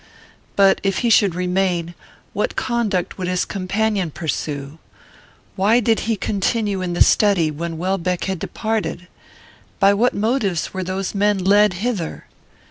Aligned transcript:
But, 0.55 0.79
if 0.83 0.97
he 1.05 1.11
should 1.11 1.35
remain, 1.35 1.93
what 2.33 2.55
conduct 2.55 3.19
would 3.19 3.27
his 3.27 3.45
companion 3.45 4.09
pursue? 4.09 4.79
Why 5.55 5.79
did 5.79 6.09
he 6.09 6.15
continue 6.15 6.81
in 6.81 6.93
the 6.93 7.03
study 7.03 7.51
when 7.51 7.77
Welbeck 7.77 8.23
had 8.23 8.39
departed? 8.39 9.07
By 9.79 9.93
what 9.93 10.15
motives 10.15 10.73
were 10.73 10.83
those 10.83 11.13
men 11.13 11.37
led 11.37 11.73
hither? 11.73 12.25